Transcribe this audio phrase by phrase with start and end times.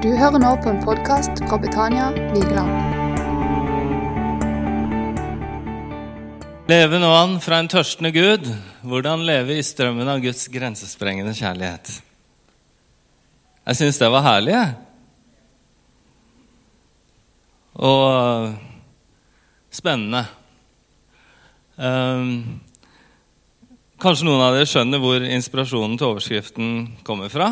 [0.00, 2.70] Du hører nå på en podkast fra Betania Vigeland.
[6.72, 8.46] Leve nå an fra en tørstende Gud.
[8.80, 11.90] Hvordan leve i strømmen av Guds grensesprengende kjærlighet.
[13.68, 14.70] Jeg syns det var herlig, jeg.
[17.84, 18.54] Og øh,
[19.68, 20.22] spennende.
[21.76, 22.32] Um,
[24.00, 26.72] kanskje noen av dere skjønner hvor inspirasjonen til overskriften
[27.04, 27.50] kommer fra?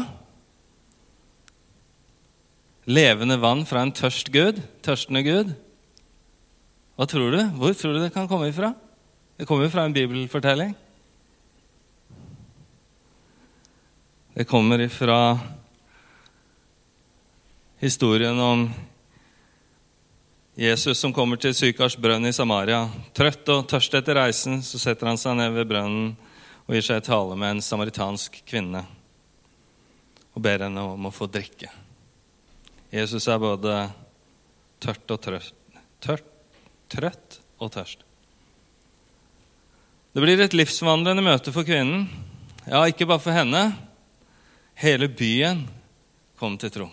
[2.89, 5.51] Levende vann fra en tørst Gud, tørstende Gud.
[6.97, 7.41] Hva tror du?
[7.61, 8.71] Hvor tror du det kan komme ifra?
[9.37, 10.71] Det kommer fra en bibelfortelling.
[14.35, 15.39] Det kommer ifra
[17.77, 18.71] historien om
[20.57, 22.87] Jesus som kommer til Sykars brønn i Samaria.
[23.13, 26.17] Trøtt og tørst etter reisen så setter han seg ned ved brønnen
[26.65, 28.83] og gir seg i tale med en samaritansk kvinne
[30.33, 31.69] og ber henne om å få drikke.
[32.89, 33.73] Jesus er både
[34.81, 35.55] tørt og trøtt.
[36.01, 36.29] Tørt,
[36.89, 38.05] trøtt og tørst.
[40.15, 42.07] Det blir et livsvandrende møte for kvinnen.
[42.65, 43.65] Ja, ikke bare for henne.
[44.79, 45.67] Hele byen
[46.39, 46.87] kom til tro.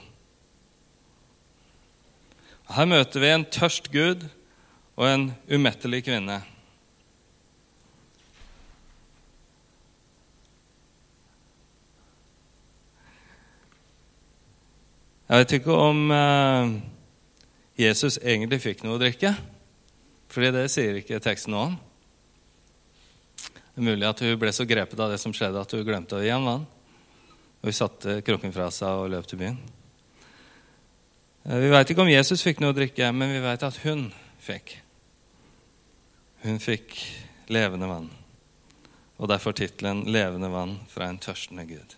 [2.75, 4.25] Her møter vi en tørst Gud
[4.97, 6.41] og en umettelig kvinne.
[15.25, 16.73] Jeg vet ikke om eh,
[17.81, 19.31] Jesus egentlig fikk noe å drikke,
[20.29, 21.79] fordi det sier ikke teksten noe om.
[23.41, 26.19] Det er mulig at hun ble så grepet av det som skjedde, at hun glemte
[26.19, 26.67] å gi ham vann.
[27.57, 29.57] Og hun satte krukken fra seg og løp til byen.
[31.49, 34.11] Eh, vi veit ikke om Jesus fikk noe å drikke, men vi veit at hun
[34.45, 34.77] fikk.
[36.45, 36.99] Hun fikk
[37.49, 38.11] levende vann.
[39.17, 41.97] Og derfor tittelen 'Levende vann fra en tørstende Gud'.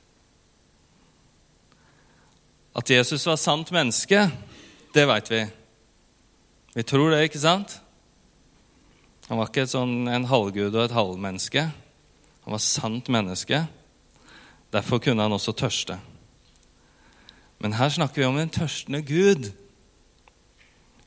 [2.78, 4.28] At Jesus var sant menneske,
[4.94, 5.42] det veit vi.
[6.78, 7.80] Vi tror det, ikke sant?
[9.28, 11.64] Han var ikke sånn, en halvgud og et halvmenneske.
[12.46, 13.64] Han var sant menneske.
[14.72, 15.98] Derfor kunne han også tørste.
[17.60, 19.50] Men her snakker vi om en tørstende Gud.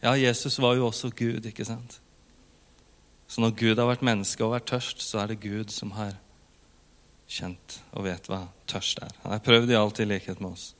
[0.02, 2.00] Ja, Jesus var jo også Gud, ikke sant?
[3.30, 6.16] Så når Gud har vært menneske og vært tørst, så er det Gud som har
[7.30, 9.14] kjent og vet hva tørst er.
[9.22, 10.72] Han har prøvd i alt likhet med oss.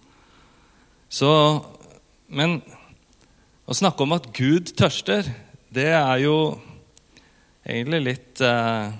[1.11, 1.29] Så,
[2.31, 2.61] men
[3.67, 5.27] å snakke om at Gud tørster,
[5.75, 6.37] det er jo
[7.67, 8.99] egentlig litt eh,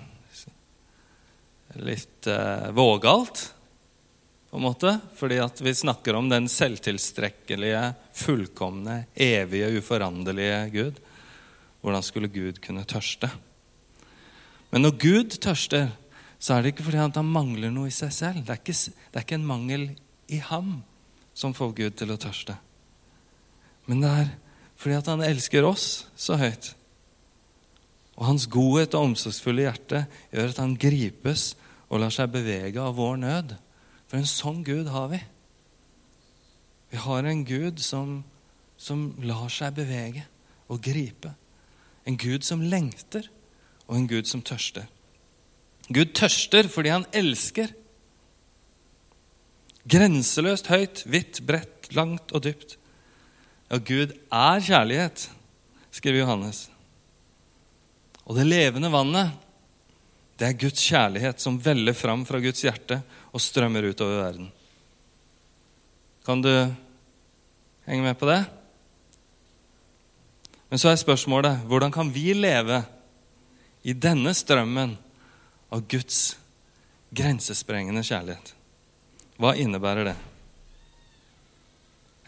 [1.87, 3.45] Litt eh, vågalt,
[4.51, 4.97] på en måte.
[5.15, 7.85] Fordi at vi snakker om den selvtilstrekkelige,
[8.19, 10.99] fullkomne, evige, uforanderlige Gud.
[11.79, 13.31] Hvordan skulle Gud kunne tørste?
[14.75, 15.93] Men når Gud tørster,
[16.43, 18.43] så er det ikke fordi han mangler noe i seg selv.
[18.43, 19.87] Det er ikke, det er ikke en mangel
[20.27, 20.81] i ham
[21.41, 22.59] som får Gud til å tørste.
[23.89, 24.31] Men det er
[24.81, 25.87] fordi at han elsker oss
[26.17, 26.75] så høyt.
[28.21, 31.55] Og hans godhet og omsorgsfulle hjerte gjør at han gripes
[31.89, 33.55] og lar seg bevege av vår nød.
[34.09, 35.21] For en sånn Gud har vi.
[36.91, 38.21] Vi har en Gud som,
[38.77, 40.27] som lar seg bevege
[40.71, 41.33] og gripe.
[42.09, 43.29] En Gud som lengter,
[43.91, 44.87] og en Gud som tørster.
[45.91, 47.73] Gud tørster fordi han elsker.
[49.89, 52.77] Grenseløst høyt, hvitt, bredt, langt og dypt.
[53.71, 55.29] Ja, Gud er kjærlighet,
[55.95, 56.67] skriver Johannes.
[58.27, 59.33] Og det levende vannet,
[60.39, 64.49] det er Guds kjærlighet som veller fram fra Guds hjerte og strømmer utover verden.
[66.27, 66.53] Kan du
[67.87, 68.41] henge med på det?
[70.71, 72.83] Men så er spørsmålet hvordan kan vi leve
[73.83, 74.95] i denne strømmen
[75.73, 76.37] av Guds
[77.11, 78.55] grensesprengende kjærlighet?
[79.41, 80.17] Hva innebærer det?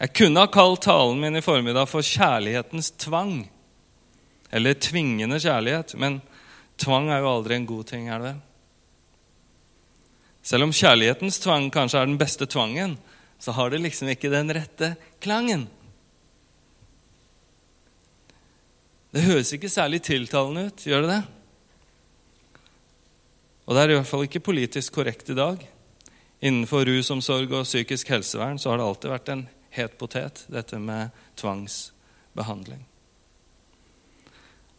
[0.01, 3.45] Jeg kunne ha kalt talen min i formiddag for 'kjærlighetens tvang'.
[4.51, 5.95] Eller 'tvingende kjærlighet'.
[5.97, 6.21] Men
[6.77, 8.41] tvang er jo aldri en god ting, er det vel?
[10.43, 12.97] Selv om kjærlighetens tvang kanskje er den beste tvangen,
[13.39, 15.69] så har det liksom ikke den rette klangen.
[19.13, 21.23] Det høres ikke særlig tiltalende ut, gjør det det?
[23.65, 25.72] Og det er i hvert fall ikke politisk korrekt i dag.
[26.43, 31.13] Innenfor rusomsorg og psykisk helsevern så har det alltid vært en het potet, dette med
[31.39, 32.83] tvangsbehandling.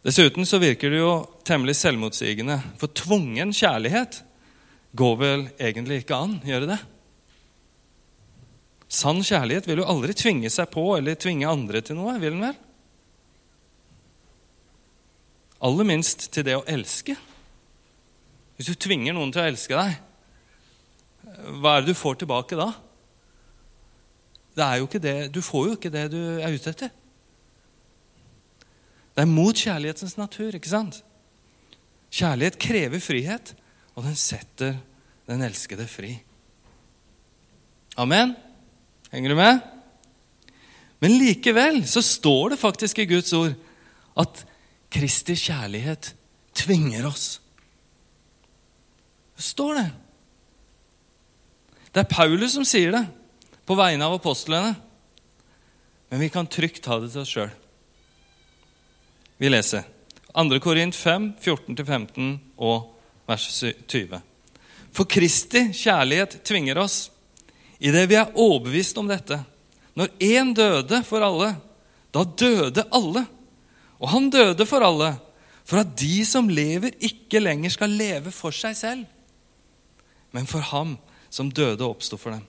[0.05, 1.13] Dessuten så virker det jo
[1.47, 4.21] temmelig selvmotsigende, for tvungen kjærlighet
[4.95, 6.81] går vel egentlig ikke an, gjør det det?
[8.95, 12.45] Sann kjærlighet vil jo aldri tvinge seg på eller tvinge andre til noe, vil den
[12.45, 12.59] vel?
[15.65, 17.15] Aller minst til det å elske.
[18.55, 19.97] Hvis du tvinger noen til å elske deg,
[21.61, 22.71] hva er det du får tilbake da?
[24.55, 26.91] det er jo ikke det, du får jo ikke det du er ute etter.
[29.15, 31.01] Det er mot kjærlighetens natur, ikke sant?
[32.15, 33.53] Kjærlighet krever frihet,
[33.95, 34.77] og den setter
[35.27, 36.13] den elskede fri.
[37.99, 38.35] Amen?
[39.11, 39.59] Henger du med?
[41.03, 43.55] Men likevel så står det faktisk i Guds ord
[44.19, 44.43] at
[44.91, 46.13] Kristi kjærlighet
[46.55, 47.41] tvinger oss.
[49.35, 49.87] Det står det.
[51.95, 53.05] Det er Paulus som sier det
[53.63, 54.73] på vegne av apostlene.
[56.11, 57.53] Men vi kan trygt ta det til oss sjøl.
[59.39, 59.85] Vi leser
[60.35, 60.59] 2.
[60.59, 62.89] Korint 5, 14-15 og
[63.29, 64.19] vers 20.
[64.91, 66.97] For Kristi kjærlighet tvinger oss,
[67.79, 69.39] idet vi er overbevist om dette.
[69.95, 71.53] Når én døde for alle,
[72.11, 73.23] da døde alle.
[74.03, 75.13] Og han døde for alle,
[75.63, 79.07] for at de som lever, ikke lenger skal leve for seg selv,
[80.35, 80.97] men for ham
[81.29, 82.43] som døde og oppsto for dem.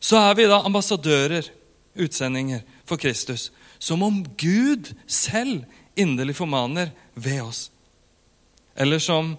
[0.00, 1.48] Så er vi da ambassadører,
[1.96, 5.64] utsendinger, for Kristus, som om Gud selv
[5.96, 7.70] inderlig formaner ved oss.
[8.76, 9.32] Eller som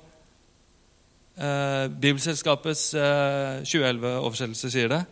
[1.37, 5.03] eh, Bibelselskapets eh, 2011-oversettelse sier det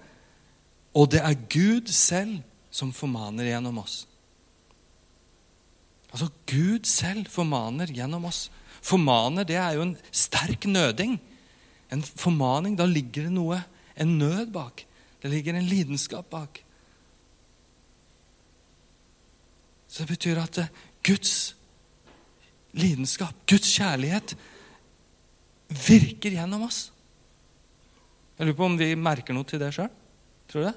[0.98, 2.40] Og det er Gud selv
[2.74, 4.04] som formaner gjennom oss.
[6.12, 8.48] Altså, Gud selv formaner gjennom oss.
[8.86, 11.18] Formaner, det er jo en sterk nøding.
[11.94, 13.60] En formaning, da ligger det noe,
[13.96, 14.86] en nød bak.
[15.22, 16.62] Det ligger en lidenskap bak.
[19.88, 20.74] Så det betyr at eh,
[21.06, 21.56] Guds
[22.76, 24.36] lidenskap, Guds kjærlighet,
[25.72, 26.90] virker gjennom oss.
[28.36, 29.92] Jeg lurer på om vi merker noe til det sjøl.
[30.52, 30.76] Tror du det?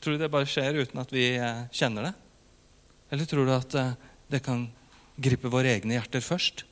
[0.00, 2.14] Tror du det bare skjer uten at vi eh, kjenner det?
[3.10, 3.96] Eller tror du at eh,
[4.30, 4.68] det kan
[5.20, 6.66] gripe våre egne hjerter først?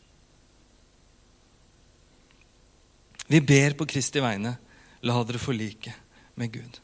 [3.28, 4.56] Vi ber på Kristi vegne.
[5.06, 5.92] La dere forlike
[6.40, 6.80] med Gud.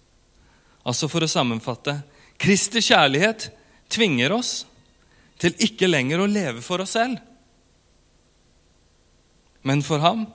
[0.85, 1.96] Altså For å sammenfatte
[2.41, 3.49] Kristi kjærlighet
[3.93, 4.64] tvinger oss
[5.41, 7.19] til ikke lenger å leve for oss selv,
[9.64, 10.26] men for ham,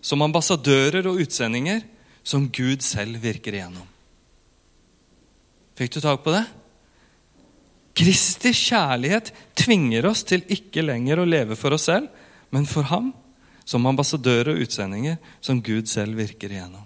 [0.00, 1.82] som ambassadører og utsendinger
[2.26, 3.86] som Gud selv virker igjennom.
[5.76, 6.44] Fikk du tak på det?
[7.96, 12.08] Kristi kjærlighet tvinger oss til ikke lenger å leve for oss selv,
[12.54, 13.10] men for ham,
[13.66, 16.84] som ambassadører og utsendinger som Gud selv virker igjennom.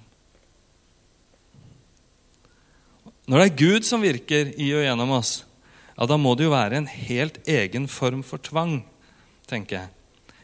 [3.31, 5.44] Når det er Gud som virker i og gjennom oss,
[5.94, 8.81] ja, da må det jo være en helt egen form for tvang,
[9.47, 9.93] tenker jeg.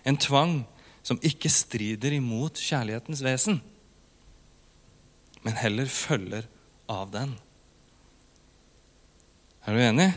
[0.07, 0.61] En tvang
[1.07, 3.59] som ikke strider imot kjærlighetens vesen,
[5.43, 6.47] men heller følger
[6.91, 7.33] av den.
[9.67, 10.11] Er du enig?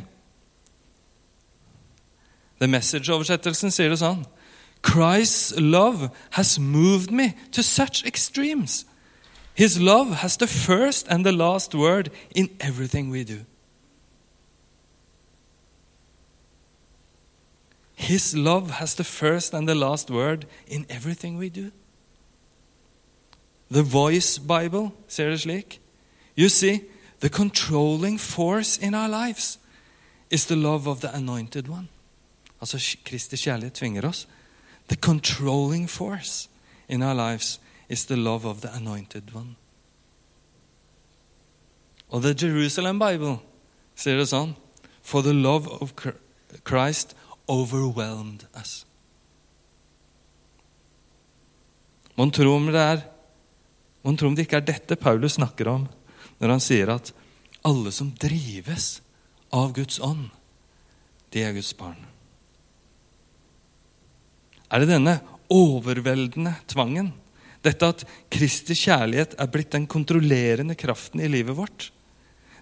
[2.59, 4.25] The Message-oversettelsen sier det sånn
[4.81, 8.85] Christ's love has moved me to such extremes.
[9.53, 13.45] His love has the first and the last word in everything we do.
[17.95, 21.71] His love has the first and the last word in everything we do.
[23.69, 25.79] The Voice Bible ser det.
[26.37, 26.81] You see,
[27.19, 29.59] the controlling force in our lives
[30.31, 31.89] is the love of the anointed one.
[32.61, 34.27] Altså Kristi kjærlighet tvinger oss.
[34.89, 36.49] The controlling force
[36.87, 37.59] in our lives
[37.89, 39.55] is the love of the anointed one.
[42.09, 43.37] Og The Jerusalem Bible
[43.95, 44.55] sier det sånn
[45.05, 45.93] For the love of
[46.65, 47.15] Christ
[47.49, 48.85] overwhelmed us.
[52.17, 53.05] Mon tro om det er
[54.03, 55.87] Mon tro om det ikke er dette Paulus snakker om
[56.39, 57.11] når han sier at
[57.67, 59.01] alle som drives
[59.51, 60.29] av Guds ånd,
[61.35, 62.08] de er Guds barn.
[64.69, 65.17] Er det denne
[65.49, 67.11] overveldende tvangen,
[67.65, 71.89] dette at Kristi kjærlighet er blitt den kontrollerende kraften i livet vårt,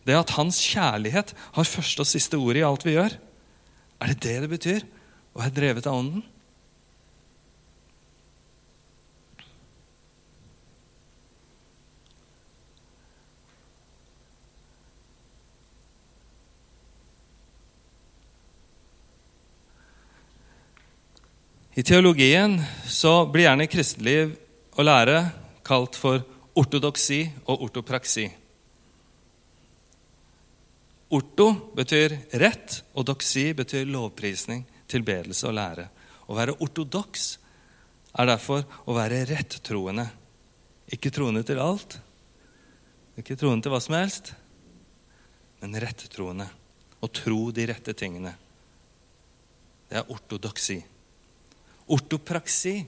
[0.08, 3.18] det at Hans kjærlighet har første og siste ordet i alt vi gjør,
[3.98, 4.86] er det det det betyr
[5.36, 6.24] å være drevet av Ånden?
[21.78, 22.56] I teologien
[22.90, 24.32] så blir gjerne kristeliv
[24.74, 25.18] og lære
[25.68, 26.24] kalt for
[26.58, 28.24] ortodoksi og ortopraksi.
[31.14, 31.46] Orto
[31.78, 35.86] betyr rett, og doksi betyr lovprisning, tilbedelse og lære.
[36.26, 37.30] Å være ortodoks
[38.18, 40.10] er derfor å være rettroende.
[40.90, 42.00] Ikke troende til alt,
[43.22, 44.34] ikke troende til hva som helst,
[45.62, 46.50] men rettroende.
[46.98, 48.34] Å tro de rette tingene.
[49.86, 50.82] Det er ortodoksi.
[51.94, 52.82] Ortopraksi,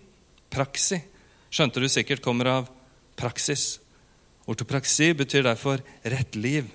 [0.52, 1.00] praksi,
[1.50, 2.70] skjønte du sikkert kommer av
[3.20, 3.78] praksis.
[4.50, 6.68] Ortopraksi betyr derfor rett liv,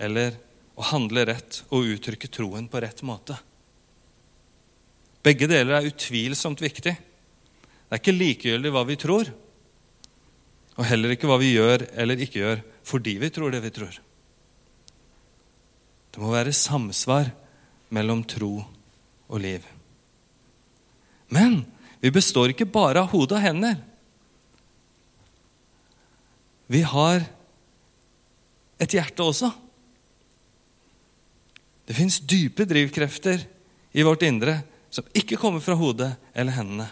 [0.00, 0.36] eller
[0.74, 3.36] å handle rett og uttrykke troen på rett måte.
[5.24, 6.94] Begge deler er utvilsomt viktig.
[6.94, 9.30] Det er ikke likegyldig hva vi tror,
[10.74, 13.94] og heller ikke hva vi gjør eller ikke gjør fordi vi tror det vi tror.
[16.14, 17.30] Det må være samsvar
[17.94, 19.62] mellom tro og liv.
[21.34, 21.62] Men
[22.02, 23.78] vi består ikke bare av hode og hender.
[26.70, 27.24] Vi har
[28.80, 29.50] et hjerte også.
[31.84, 33.44] Det fins dype drivkrefter
[33.92, 34.60] i vårt indre
[34.94, 36.86] som ikke kommer fra hodet eller hendene.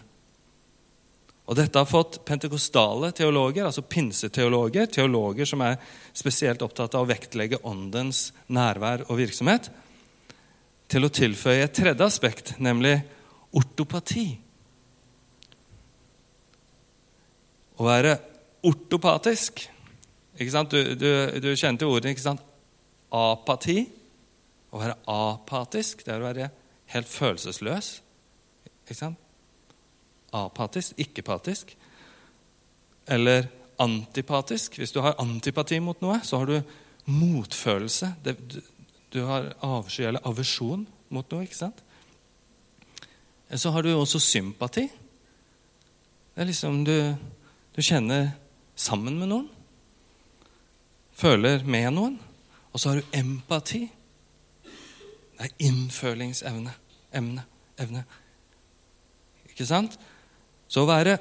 [1.50, 5.80] Og Dette har fått pentekostale teologer, altså pinseteologer, teologer som er
[6.14, 9.68] spesielt opptatt av å vektlegge åndens nærvær og virksomhet,
[10.92, 13.00] til å tilføye et tredje aspekt, nemlig
[13.58, 14.26] ortopati.
[17.78, 18.16] Å være
[18.68, 19.64] ortopatisk
[20.40, 20.72] ikke sant?
[20.72, 21.10] Du, du,
[21.44, 22.42] du kjente ordet ikke sant?
[23.12, 23.84] apati.
[24.72, 26.48] Å være apatisk, det er å være
[26.94, 27.90] helt følelsesløs.
[28.82, 29.18] Ikke sant?
[30.32, 31.74] Apatisk, ikke-patisk.
[33.12, 33.50] Eller
[33.82, 34.78] antipatisk.
[34.80, 36.56] Hvis du har antipati mot noe, så har du
[37.12, 38.14] motfølelse.
[38.24, 38.60] Det, du,
[39.12, 41.44] du, har avsky eller aversjon mot noe.
[41.44, 41.84] ikke sant?
[43.52, 44.86] Så har du også sympati.
[46.32, 46.94] Det er liksom du,
[47.76, 48.30] du kjenner
[48.78, 49.48] sammen med noen.
[51.12, 52.16] Føler med noen.
[52.72, 53.82] Og så har du empati.
[54.64, 56.72] Det er innfølingsevne.
[57.12, 57.44] Emne.
[57.80, 58.06] Evne.
[59.52, 59.98] Ikke sant?
[60.64, 61.18] Så å være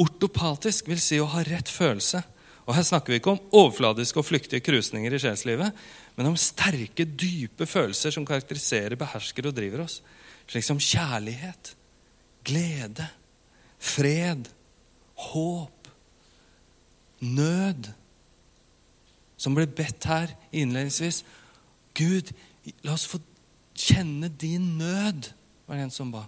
[0.00, 2.20] ortopatisk vil si å ha rett følelse.
[2.68, 5.76] Og Her snakker vi ikke om overfladiske og flyktige krusninger i sjelslivet,
[6.14, 9.98] men om sterke, dype følelser som karakteriserer, behersker og driver oss.
[10.50, 11.74] Slik som kjærlighet,
[12.42, 13.06] glede,
[13.78, 14.48] fred,
[15.30, 15.88] håp,
[17.22, 17.92] nød,
[19.40, 21.22] som ble bedt her innledningsvis.
[21.94, 22.32] Gud,
[22.82, 23.20] la oss få
[23.78, 25.30] kjenne din nød,
[25.68, 26.24] var det en som ba.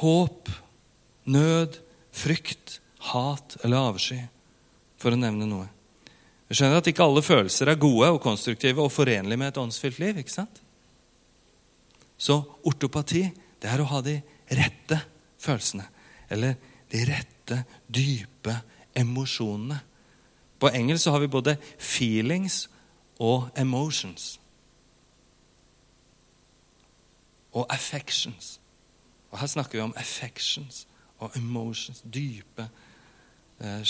[0.00, 0.48] Håp,
[1.28, 1.76] nød,
[2.16, 2.78] frykt,
[3.10, 4.22] hat eller avsky,
[4.98, 5.68] for å nevne noe.
[6.48, 10.00] Vi skjønner at ikke alle følelser er gode og konstruktive og forenlige med et åndsfylt
[10.00, 10.22] liv.
[10.22, 10.62] ikke sant?
[12.18, 13.22] Så ortopati
[13.62, 14.18] det er å ha de
[14.58, 14.98] rette
[15.40, 15.86] følelsene.
[16.30, 16.56] Eller
[16.90, 18.54] de rette, dype
[18.98, 19.78] emosjonene.
[20.58, 22.66] På engelsk så har vi både feelings
[23.22, 24.40] og emotions.
[27.52, 28.58] Og affections.
[29.30, 30.86] Og Her snakker vi om affections
[31.18, 32.02] og emotions.
[32.02, 32.68] Dype,
[33.60, 33.82] eh,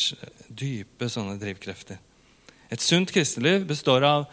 [0.48, 1.98] dype sånne drivkrefter.
[2.70, 4.26] Et sunt kristenliv består av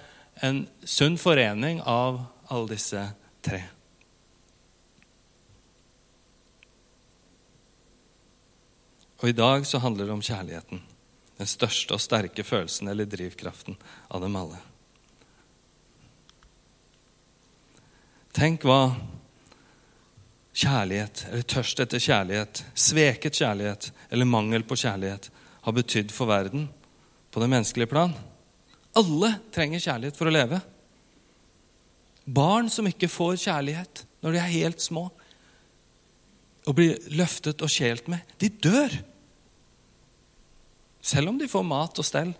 [0.43, 3.63] en sunn forening av alle disse tre.
[9.25, 10.81] Og i dag så handler det om kjærligheten.
[11.39, 13.73] Den største og sterke følelsen eller drivkraften
[14.13, 14.59] av dem alle.
[18.37, 18.93] Tenk hva
[20.53, 25.31] kjærlighet, eller tørst etter kjærlighet, sveket kjærlighet eller mangel på kjærlighet
[25.65, 26.69] har betydd for verden
[27.33, 28.13] på det menneskelige plan.
[28.93, 30.61] Alle trenger kjærlighet for å leve.
[32.29, 35.07] Barn som ikke får kjærlighet når de er helt små,
[36.69, 39.01] og blir løftet og kjelt med, de dør.
[41.05, 42.33] Selv om de får mat og stell.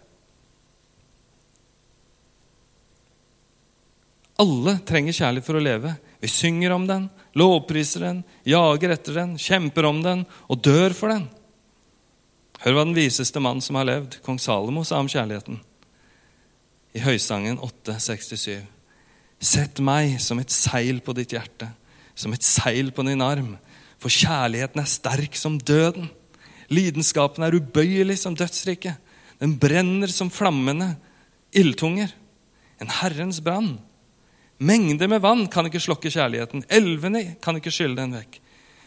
[4.42, 5.94] Alle trenger kjærlighet for å leve.
[6.20, 7.06] Vi synger om den,
[7.38, 11.28] lovpriser den, jager etter den, kjemper om den og dør for den.
[12.66, 15.62] Hør hva den viseste mann som har levd, kong Salomo, sa om kjærligheten.
[16.96, 18.66] I Høysangen 867.
[19.46, 21.70] Sett meg som et seil på ditt hjerte,
[22.18, 23.56] som et seil på din arm,
[24.02, 26.10] for kjærligheten er sterk som døden.
[26.74, 28.98] Lidenskapen er ubøyelig som dødsriket.
[29.42, 30.96] Den brenner som flammende
[31.56, 32.14] ildtunger.
[32.82, 33.78] En Herrens brann.
[34.58, 36.64] Mengder med vann kan ikke slokke kjærligheten.
[36.72, 38.40] Elvene kan ikke skylle den vekk.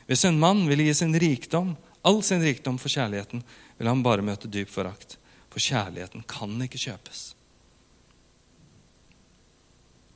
[0.08, 3.42] Hvis en mann vil gi sin rikdom, all sin rikdom for kjærligheten,
[3.78, 5.18] vil han bare møte dyp forakt.
[5.52, 7.34] For kjærligheten kan ikke kjøpes.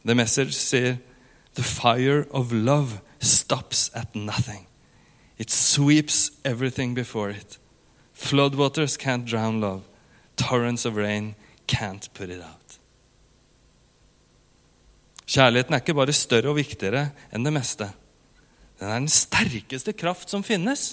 [0.02, 0.99] The message sier
[1.54, 4.66] The fire of love stops at nothing.
[5.43, 7.59] It sweeps everything before it.
[8.15, 9.83] Floodwaters can't drown love.
[10.37, 11.35] Torrents of rain
[11.67, 12.79] can't put it out.
[15.27, 17.89] Kjærligheten er ikke bare større og viktigere enn det meste.
[18.79, 20.93] Den er den sterkeste kraft som finnes.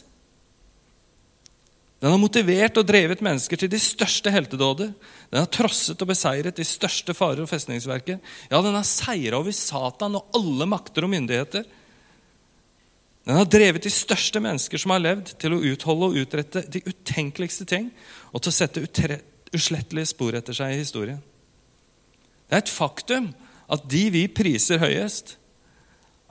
[2.02, 4.96] Den har motivert og drevet mennesker til de største heltedåder.
[5.30, 8.18] Den har trosset og beseiret de største farer og festningsverker.
[8.50, 11.70] Ja, den har seira over Satan og alle makter og myndigheter.
[13.30, 16.80] Den har drevet de største mennesker som har levd, til å utholde og utrette de
[16.82, 17.92] utenkeligste ting
[18.32, 18.82] og til å sette
[19.54, 21.20] uslettelige spor etter seg i historien.
[22.50, 23.28] Det er et faktum
[23.70, 25.36] at de vi priser høyest,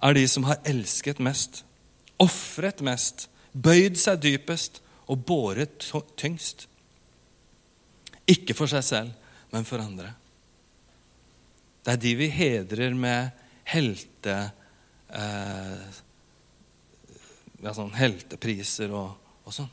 [0.02, 1.60] er de som har elsket mest,
[2.18, 5.86] ofret mest, bøyd seg dypest og båret
[6.18, 6.66] tyngst.
[8.26, 10.10] Ikke for seg selv, men for andre.
[11.86, 13.30] Det er de vi hedrer med
[13.70, 14.36] helte,
[15.14, 16.02] eh,
[17.62, 19.70] ja, sånn heltepriser og, og sånn.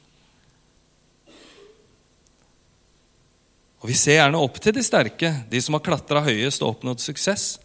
[3.83, 7.03] Og Vi ser gjerne opp til de sterke, de som har klatra høyest og oppnådd
[7.03, 7.59] suksess.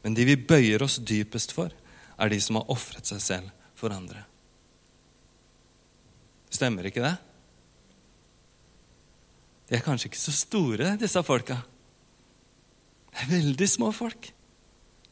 [0.00, 1.72] Men de vi bøyer oss dypest for,
[2.16, 4.22] er de som har ofret seg selv for andre.
[6.48, 7.12] Stemmer ikke det?
[9.66, 11.58] De er kanskje ikke så store, disse folka.
[13.10, 14.30] Det er veldig små folk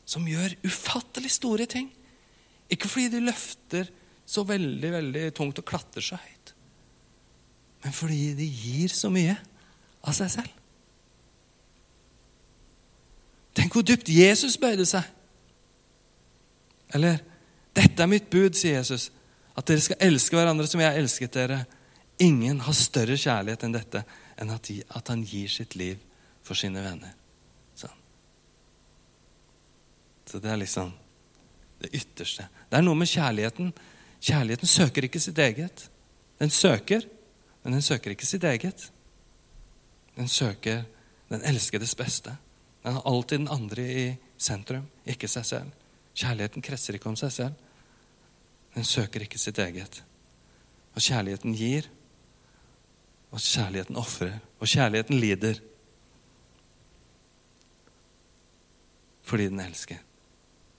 [0.08, 1.90] som gjør ufattelig store ting.
[2.72, 3.90] Ikke fordi de løfter
[4.26, 6.54] så veldig veldig tungt og klatre så høyt,
[7.84, 9.36] men fordi de gir så mye
[10.04, 10.60] av seg selv.
[13.54, 15.04] Tenk hvor dypt Jesus bøyde seg.
[16.94, 17.20] Eller
[17.74, 19.10] 'Dette er mitt bud', sier Jesus.
[19.56, 21.64] At dere skal elske hverandre som jeg elsket dere.
[22.22, 24.04] Ingen har større kjærlighet enn dette,
[24.38, 25.98] enn at, de, at han gir sitt liv
[26.46, 27.14] for sine venner.
[27.78, 27.96] Sånn.
[30.30, 30.92] Så det er liksom
[31.82, 32.46] det ytterste.
[32.70, 33.72] Det er noe med kjærligheten.
[34.24, 35.90] Kjærligheten søker ikke sitt eget.
[36.40, 37.04] Den søker,
[37.62, 38.90] men den søker ikke sitt eget.
[40.16, 40.84] Den søker
[41.28, 42.36] den elskedes beste.
[42.84, 44.06] Den har alltid den andre i
[44.38, 45.72] sentrum, ikke seg selv.
[46.14, 47.54] Kjærligheten kretser ikke om seg selv.
[48.74, 50.00] Den søker ikke sitt eget.
[50.94, 51.88] Og kjærligheten gir,
[53.34, 55.60] og kjærligheten ofrer, og kjærligheten lider.
[59.22, 60.00] Fordi den elsker.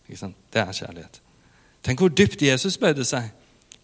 [0.08, 0.38] Ikke sant?
[0.54, 1.25] Det er kjærlighet.
[1.86, 3.30] Tenk hvor dypt Jesus bøyde seg.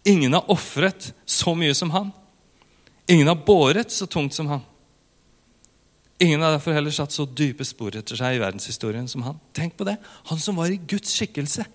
[0.08, 2.10] Ingen har ofret så mye som han.
[3.10, 4.64] Ingen har båret så tungt som han.
[6.22, 9.38] Ingen har derfor heller satt så dype spor etter seg i verdenshistorien som han.
[9.54, 9.96] Tenk på det.
[10.30, 11.66] Han som var i Guds skikkelse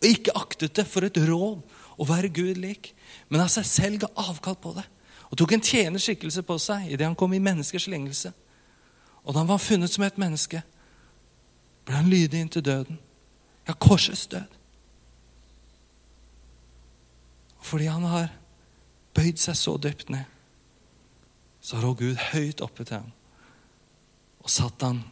[0.00, 1.60] og ikke aktet det for et råd
[2.00, 2.94] å være Gud lik,
[3.28, 4.86] men av seg selv ga avkall på det
[5.30, 8.32] og tok en tjenerskikkelse på seg idet han kom i menneskers lignelse.
[9.22, 10.62] Og da han var funnet som et menneske,
[11.86, 12.98] ble han lydig inntil døden.
[13.68, 14.58] Ja, korsets død.
[17.60, 18.30] Fordi han har
[19.16, 20.24] bøyd seg så dypt ned,
[21.60, 23.10] så rå Gud høyt oppe til ham
[24.40, 25.02] og satt han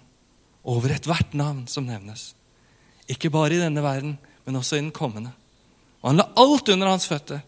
[0.68, 2.32] over ethvert navn som nevnes.
[3.08, 5.32] Ikke bare i denne verden, men også i den kommende.
[6.00, 7.40] Og han la alt under hans føtter.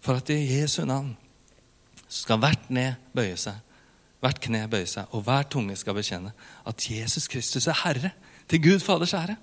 [0.00, 1.12] For at i Jesu navn
[2.10, 3.58] skal hvert kne bøye seg,
[4.20, 6.32] hvert kne bøye seg, og hver tunge skal bekjenne
[6.66, 8.14] at Jesus Kristus er Herre,
[8.50, 9.36] til Gud Faders ære.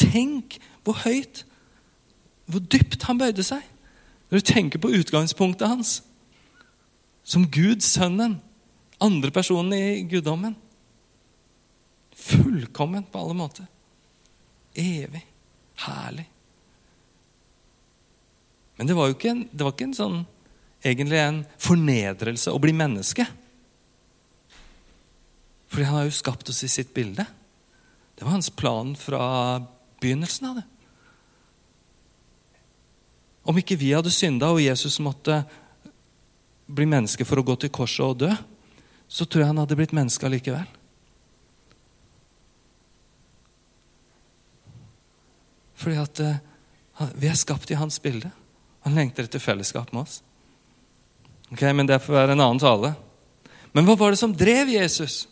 [0.00, 1.44] Tenk hvor høyt,
[2.50, 3.64] hvor dypt han bøyde seg.
[4.30, 5.98] Når du tenker på utgangspunktet hans
[7.26, 8.40] som Gud, Sønnen,
[9.00, 10.56] andre personen i guddommen.
[12.16, 13.68] Fullkomment på alle måter.
[14.74, 15.22] Evig.
[15.84, 16.26] Herlig.
[18.76, 20.20] Men det var jo ikke en, det var ikke en sånn
[20.80, 23.26] egentlig en fornedrelse å bli menneske.
[25.70, 27.26] Fordi han har jo skapt oss i sitt bilde.
[28.16, 29.22] Det var hans plan fra
[30.00, 30.66] begynnelsen av det.
[33.42, 35.42] Om ikke vi hadde synda og Jesus måtte
[36.70, 38.30] bli menneske for å gå til korset og dø,
[39.10, 40.68] så tror jeg han hadde blitt menneske allikevel.
[45.80, 48.30] Fordi at uh, vi er skapt i hans bilde.
[48.84, 50.20] Han lengter etter fellesskap med oss.
[51.50, 52.92] Ok, Men det får være en annen tale.
[53.72, 55.24] Men hva var det som drev Jesus?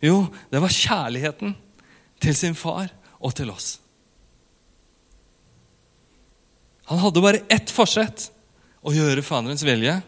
[0.00, 1.56] Jo, det var kjærligheten
[2.22, 3.78] til sin far og til oss.
[6.88, 8.30] Han hadde bare ett forsett
[8.80, 9.98] å gjøre Faderens vilje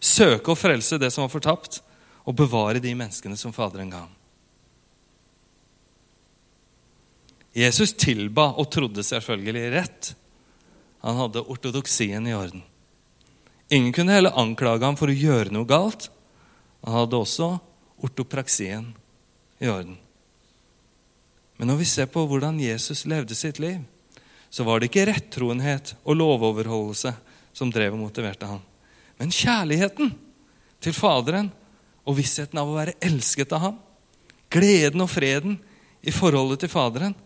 [0.00, 1.82] søke å frelse det som var fortapt,
[2.28, 4.02] og bevare de menneskene som Faderen ga.
[7.56, 10.10] Jesus tilba og trodde selvfølgelig rett.
[11.00, 12.60] Han hadde ortodoksien i orden.
[13.72, 16.10] Ingen kunne heller anklage ham for å gjøre noe galt.
[16.84, 17.48] Han hadde også
[18.04, 18.92] ortopraksien
[19.58, 19.96] i orden.
[21.56, 23.80] Men når vi ser på hvordan Jesus levde sitt liv,
[24.50, 27.12] så var det ikke rettroenhet og lovoverholdelse
[27.56, 28.62] som drev og motiverte ham
[29.18, 30.12] men kjærligheten
[30.82, 31.50] til Faderen
[32.06, 33.80] og vissheten av å være elsket av ham.
[34.48, 35.58] Gleden og freden
[36.00, 37.16] i forholdet til Faderen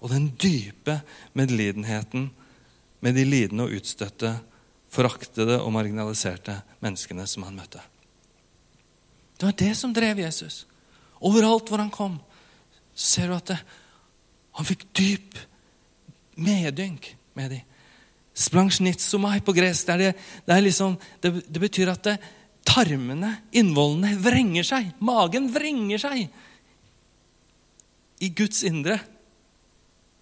[0.00, 1.00] og den dype
[1.36, 2.28] medlidenheten
[3.00, 4.36] med de lidende og utstøtte,
[4.90, 7.80] foraktede og marginaliserte menneskene som han møtte.
[9.38, 10.66] Det var det som drev Jesus.
[11.24, 12.18] Overalt hvor han kom,
[12.92, 13.60] ser du at det,
[14.58, 15.38] han fikk dyp
[16.40, 17.66] medynk med dem.
[18.40, 19.86] Splansjnitsomai på gresk.
[19.90, 20.12] Det, det,
[20.46, 22.16] det, er liksom, det, det betyr at det,
[22.66, 24.90] tarmene, innvollene, vrenger seg.
[25.04, 26.26] Magen vrenger seg
[28.20, 28.98] i Guds indre.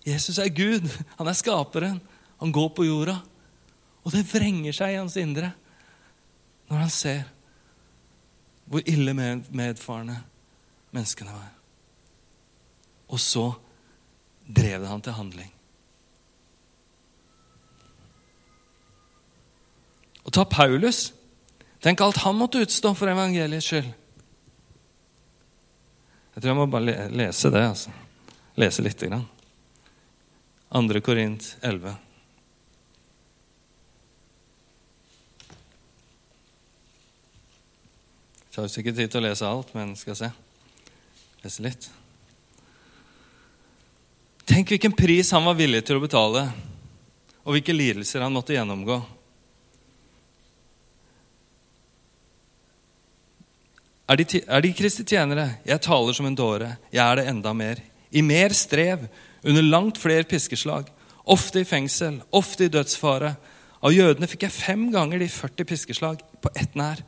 [0.07, 0.87] Jesus er Gud.
[1.19, 1.99] Han er skaperen.
[2.39, 3.19] Han går på jorda.
[4.07, 5.53] Og det vrenger seg i hans indre
[6.69, 7.21] når han ser
[8.69, 10.19] hvor ille medfarende
[10.93, 11.53] menneskene var.
[13.09, 13.47] Og så
[14.45, 15.53] drev det han til handling.
[20.29, 21.15] Og ta Paulus.
[21.81, 23.89] Tenk alt han måtte utstå for evangeliets skyld.
[26.35, 27.65] Jeg tror jeg må bare lese det.
[27.65, 27.95] altså.
[28.61, 29.25] Lese lite grann.
[30.69, 31.01] 2.
[31.01, 31.97] Korint 11.
[38.45, 40.33] Jeg tar sikkert tid til å lese alt, men skal se.
[41.41, 41.89] Lese litt.
[44.45, 46.51] Tenk hvilken pris han var villig til å betale,
[47.47, 48.99] og hvilke lidelser han måtte gjennomgå.
[54.09, 55.59] Er de, er de Kristi tjenere?
[55.69, 56.77] Jeg taler som en dåre.
[56.93, 57.83] Jeg er det enda mer.
[58.09, 59.05] I mer strev,
[59.45, 60.89] under langt flere piskeslag.
[61.29, 63.35] Ofte i fengsel, ofte i dødsfare.
[63.85, 67.03] Av jødene fikk jeg fem ganger de 40 piskeslag på ett nær.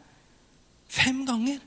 [0.91, 1.63] Fem ganger!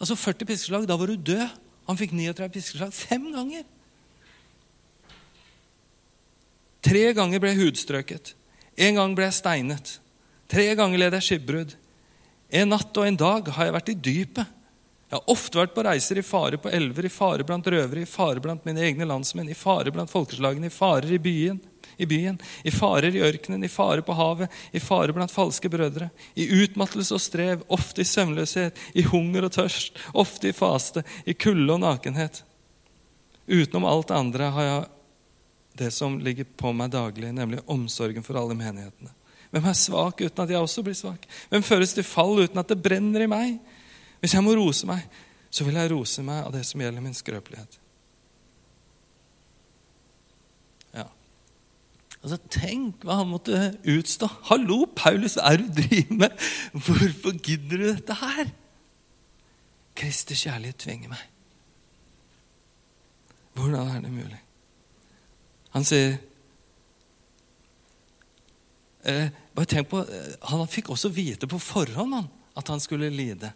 [0.00, 1.44] Altså 40 piskeslag, da var du død.
[1.90, 3.66] Han fikk 39 piskeslag fem ganger.
[6.80, 8.32] Tre ganger ble jeg hudstrøket.
[8.80, 9.98] En gang ble jeg steinet.
[10.48, 11.76] Tre ganger led jeg skipbrudd.
[12.50, 14.56] En natt og en dag har jeg vært i dypet.
[15.10, 18.10] Jeg har ofte vært på reiser i fare på elver, i fare blant røvere, i
[18.10, 21.58] fare blant mine egne landsmenn, i fare blant folkeslagene, i farer i byen
[22.00, 26.08] i byen, i farer i ørkenen, i fare på havet, i fare blant falske brødre,
[26.34, 31.36] i utmattelse og strev, ofte i søvnløshet, i hunger og tørst, ofte i faste, i
[31.36, 32.42] kulde og nakenhet.
[33.50, 34.88] Utenom alt andre har jeg
[35.80, 39.12] det som ligger på meg daglig, nemlig omsorgen for alle menighetene.
[39.50, 41.26] Hvem er svak uten at jeg også blir svak?
[41.50, 43.56] Hvem føres til fall uten at det brenner i meg?
[44.22, 45.02] Hvis jeg må rose meg,
[45.50, 47.80] så vil jeg rose meg av det som gjelder min skrøpelighet.
[50.94, 51.08] Ja.
[52.20, 54.28] Altså, Tenk hva han måtte utstå.
[54.52, 56.48] Hallo, Paulus, hva er du driver med?
[56.86, 58.54] Hvorfor gidder du dette her?
[59.98, 61.26] Kristi kjærlighet tvinger meg.
[63.58, 64.38] Hvordan er det mulig?
[65.74, 66.20] Han sier
[69.04, 73.10] eh, bare tenk på, eh, Han fikk også vite på forhånd han, at han skulle
[73.10, 73.52] lide.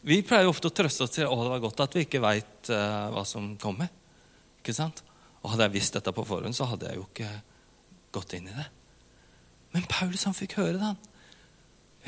[0.00, 2.70] Vi pleier ofte å trøste oss til å det var godt at vi ikke veit
[2.70, 3.90] eh, hva som kommer.
[4.60, 5.02] Ikke sant?
[5.42, 7.30] Og Hadde jeg visst dette på forhånd, så hadde jeg jo ikke
[8.14, 8.66] gått inn i det.
[9.74, 10.86] Men Paulus han fikk høre det.
[10.86, 10.98] han.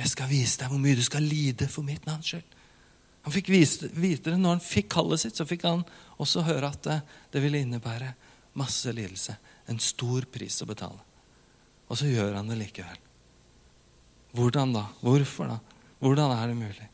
[0.01, 2.57] 'Jeg skal vise deg hvor mye du skal lide for mitt navns skyld.'
[3.27, 5.83] Han fikk vite det når han fikk kallet sitt, så fikk han
[6.17, 7.01] også høre at det,
[7.35, 8.15] det ville innebære
[8.57, 9.35] masse lidelse.
[9.69, 11.10] En stor pris å betale.
[11.91, 12.99] Og så gjør han det likevel.
[14.37, 14.87] Hvordan da?
[15.03, 15.59] Hvorfor da?
[16.01, 16.89] Hvordan er det mulig?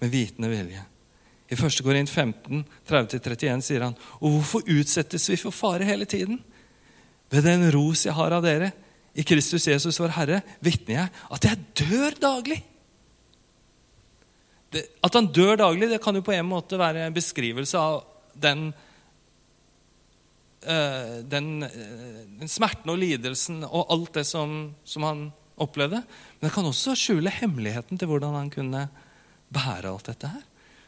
[0.00, 0.84] Med vitende vilje.
[1.50, 1.82] I 1.
[1.84, 6.38] Korint 15, 30-31 sier han Og hvorfor utsettes vi for fare hele tiden?
[7.30, 8.70] Ved den ros jeg har av dere
[9.14, 12.58] i Kristus Jesus vår Herre, vitner jeg at jeg dør daglig.
[14.74, 18.00] Det, at han dør daglig, det kan jo på en måte være en beskrivelse av
[18.34, 18.72] den,
[20.64, 25.26] den, uh, den smerten og lidelsen og alt det som, som, han
[25.60, 26.00] opplevde.
[26.38, 28.88] Men det kan også skjule hemmeligheten til hvordan han kunne
[29.54, 30.42] bære alt dette her.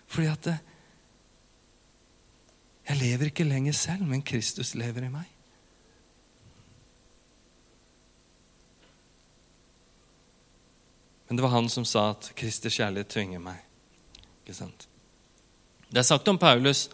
[0.07, 0.51] Fordi at
[2.87, 5.31] jeg lever ikke lenger selv, men Kristus lever i meg.
[11.27, 13.59] Men det var han som sa at 'Kristers kjærlighet tvinger meg.
[14.45, 14.89] Ikke sant?
[15.91, 16.89] Det er sagt om Paulus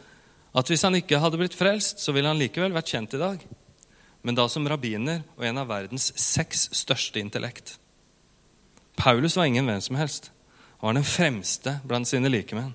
[0.53, 3.45] at hvis han ikke hadde blitt frelst, så ville han likevel vært kjent i dag.
[4.23, 7.79] Men da som rabbiner og en av verdens seks største intellekt.
[9.01, 10.31] Paulus var ingen hvem som helst.
[10.79, 12.75] Han var den fremste blant sine likemenn.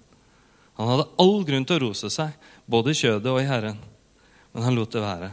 [0.77, 2.33] Han hadde all grunn til å rose seg,
[2.69, 3.79] både i kjødet og i Herren.
[4.53, 5.31] Men han lot det være.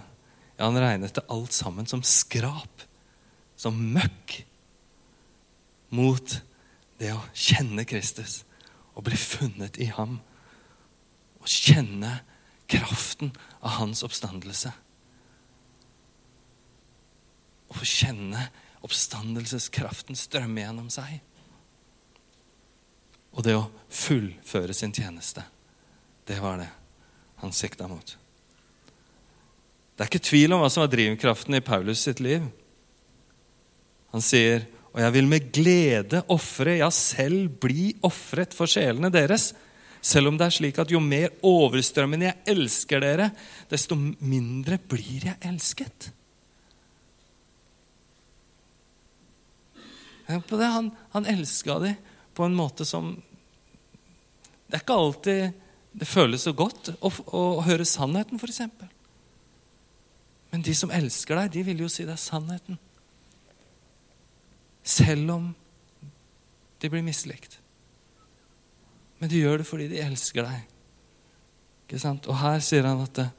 [0.57, 2.85] Ja, Han regnet det alt sammen som skrap,
[3.57, 4.44] som møkk,
[5.94, 6.37] mot
[6.98, 8.42] det å kjenne Kristus
[8.94, 10.18] og bli funnet i ham.
[11.42, 12.16] Å kjenne
[12.70, 14.72] kraften av hans oppstandelse.
[17.68, 18.48] Å få kjenne
[18.85, 21.22] oppstandelseskraften strømme gjennom seg
[23.35, 25.42] og det å fullføre sin tjeneste.
[26.27, 26.68] Det var det
[27.42, 28.14] han sikta mot.
[29.94, 32.46] Det er ikke tvil om hva som var drivkraften i Paulus sitt liv.
[34.14, 39.53] Han sier, 'Og jeg vil med glede ofre, ja, selv bli ofret for sjelene deres.'
[40.04, 43.30] Selv om det er slik at jo mer overstrømmende jeg elsker dere,
[43.70, 46.10] desto mindre blir jeg elsket.
[50.28, 51.96] Han, han elska dem
[52.34, 53.10] på en måte som
[54.66, 55.42] Det er ikke alltid
[55.94, 58.64] det føles så godt å, å høre sannheten, f.eks.
[60.50, 62.80] Men de som elsker deg, de vil jo si det er sannheten.
[64.82, 65.52] Selv om
[66.82, 67.60] de blir mislikt.
[69.24, 70.64] Men de gjør det fordi de elsker deg.
[71.87, 72.26] Ikke sant?
[72.28, 73.30] Og her sier han at det,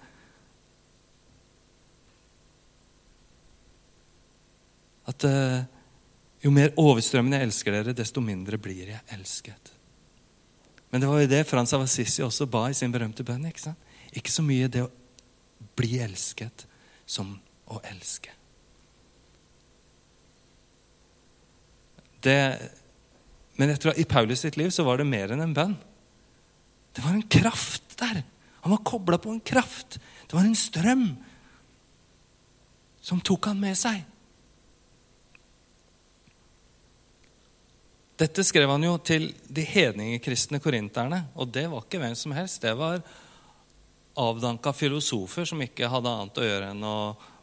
[5.05, 5.35] At det,
[6.41, 9.69] jo mer overstrømmende jeg elsker dere, desto mindre blir jeg elsket.
[10.89, 13.45] Men det var jo det Frans av Assisi også ba i sin berømte bønn.
[13.45, 13.93] Ikke sant?
[14.17, 14.89] Ikke så mye det å
[15.77, 16.65] bli elsket
[17.05, 17.35] som
[17.69, 18.33] å elske.
[22.25, 22.39] Det,
[23.55, 25.75] men jeg tror at i Paulus sitt liv så var det mer enn en bønn.
[26.95, 28.23] Det var en kraft der.
[28.65, 29.99] Han var kobla på en kraft.
[30.27, 31.07] Det var en strøm
[33.05, 34.01] som tok han med seg.
[38.15, 42.63] Dette skrev han jo til de hedningekristne korinterne, og det var ikke hvem som helst.
[42.63, 43.03] Det var
[44.15, 46.97] avdanka filosofer som ikke hadde annet å gjøre enn å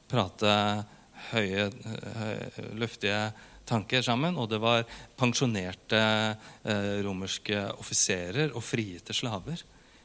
[0.08, 0.52] prate
[1.32, 1.68] høye,
[2.80, 3.20] luftige
[3.68, 4.38] tanker sammen.
[4.40, 4.86] Og det var
[5.18, 9.62] pensjonerte eh, romerske offiserer og frigitte slaver.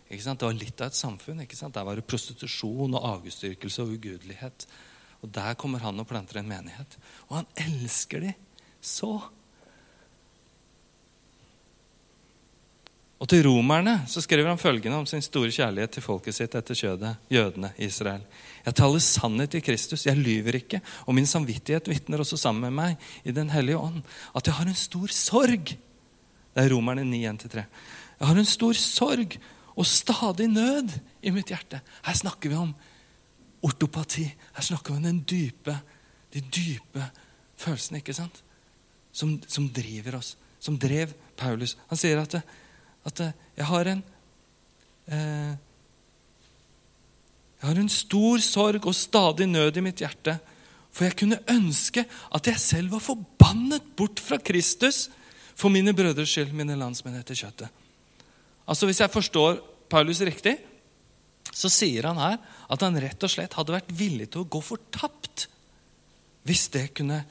[0.08, 0.39] Ikke sant?
[0.39, 1.43] Det var litt av et samfunn.
[1.43, 4.67] Der var det prostitusjon og avgudsdyrkelse og ugudelighet.
[5.26, 7.00] Og Der kommer han og planter en menighet.
[7.28, 8.36] Og han elsker de
[8.82, 9.17] så.
[13.17, 16.77] Og til romerne så skriver han følgende om sin store kjærlighet til folket sitt etter
[16.77, 18.21] kjødet, jødene i Israel.
[18.65, 22.75] Jeg taler sannhet i Kristus, jeg lyver ikke, og min samvittighet vitner også sammen med
[22.77, 24.03] meg i Den hellige ånd
[24.38, 25.73] at jeg har en stor sorg.
[26.53, 27.63] Det er Romerne 9.1-3.
[28.19, 29.39] Jeg har en stor sorg
[29.77, 31.82] og stadig nød i mitt hjerte.
[32.06, 32.75] Her snakker vi om
[33.65, 34.27] ortopati.
[34.53, 35.80] Her snakker vi om den dype,
[36.34, 37.10] de dype
[37.58, 38.43] følelsene ikke sant?
[39.13, 40.36] Som, som driver oss.
[40.62, 41.77] Som drev Paulus.
[41.89, 42.41] Han sier at det,
[43.08, 44.04] at eh, jeg har en
[45.08, 45.56] eh,
[47.58, 50.36] Jeg har en stor sorg og stadig nød i mitt hjerte.
[50.93, 55.08] For jeg kunne ønske at jeg selv var forbannet bort fra Kristus
[55.58, 57.74] for mine brødres skyld, mine landsmenn etter kjøttet.
[58.70, 59.58] Altså Hvis jeg forstår
[59.89, 60.54] Paulus riktig,
[61.50, 62.38] så sier han her
[62.70, 65.48] at han rett og slett hadde vært villig til å gå fortapt
[66.48, 67.24] hvis det kunne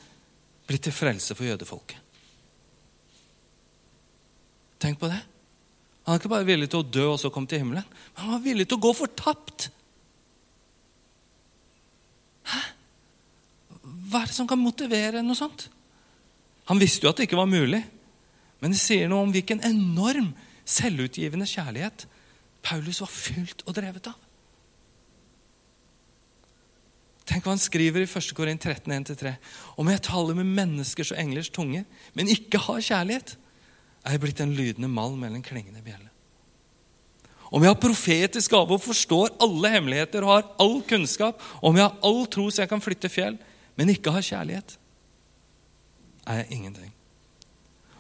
[0.67, 2.03] blitt til frelse for jødefolket.
[4.83, 5.23] Tenk på det.
[6.07, 8.37] Han er ikke bare villig til å dø og så komme til himmelen, men han
[8.37, 9.69] var villig til å gå fortapt.
[12.47, 12.61] Hæ?
[14.07, 15.67] Hva er det som kan motivere noe sånt?
[16.71, 17.83] Han visste jo at det ikke var mulig,
[18.63, 20.31] men det sier noe om hvilken enorm
[20.67, 22.07] selvutgivende kjærlighet
[22.67, 24.23] Paulus var fylt og drevet av.
[27.27, 28.31] Tenk hva han skriver i 1.
[28.39, 29.35] Korin 13, 1-3.
[29.83, 31.83] Om jeg taler med menneskers og englers tunge,
[32.15, 33.35] men ikke har kjærlighet,
[34.07, 36.11] er blitt en lydende mal mellom klingende bjelle.
[37.51, 41.87] Om jeg har profetisk gave og forstår alle hemmeligheter og har all kunnskap, om jeg
[41.87, 43.39] har all tro så jeg kan flytte fjell,
[43.79, 44.77] men ikke har kjærlighet,
[46.27, 46.91] er jeg ingenting.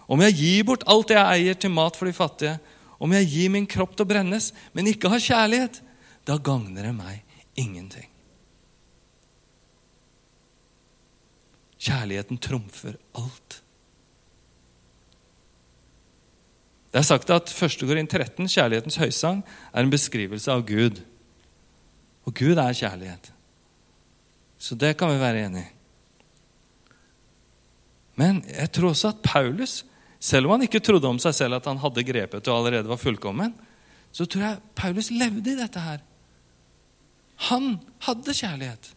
[0.06, 2.56] Om jeg gir bort alt jeg eier til mat for de fattige,
[3.02, 5.80] om jeg gir min kropp til å brennes, men ikke har kjærlighet,
[6.26, 7.22] da gagner det meg
[7.58, 8.08] ingenting.
[11.86, 13.60] Kjærligheten trumfer alt.
[16.96, 17.74] Det er sagt at 1.
[17.84, 21.02] Korin 13, kjærlighetens høysang, er en beskrivelse av Gud.
[22.24, 23.28] Og Gud er kjærlighet.
[24.56, 25.72] Så det kan vi være enig i.
[28.16, 29.82] Men jeg tror også at Paulus,
[30.16, 33.02] selv om han ikke trodde om seg selv at han hadde grepet og allerede var
[33.02, 33.52] fullkommen,
[34.08, 36.00] så tror jeg Paulus levde i dette her.
[37.52, 37.74] Han
[38.08, 38.88] hadde kjærlighet.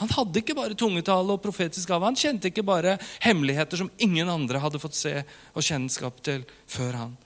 [0.00, 2.08] Han hadde ikke bare tungetale og profetisk gave.
[2.08, 5.14] Han kjente ikke bare hemmeligheter som ingen andre hadde fått se
[5.52, 7.16] og kjennskap til før han.